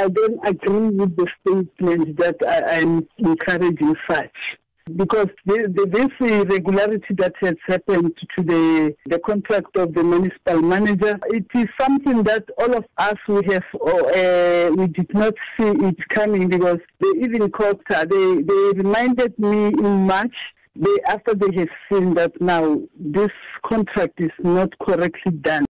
[0.00, 4.34] I don't agree with the statement that I am encouraging such
[4.96, 10.62] because the, the, this irregularity that has happened to the, the contract of the municipal
[10.62, 15.68] manager, it is something that all of us we have uh, we did not see
[15.68, 17.96] it coming because they even caught her.
[17.96, 20.34] Uh, they they reminded me in March.
[20.76, 23.32] They after they have seen that now this
[23.66, 25.66] contract is not correctly done.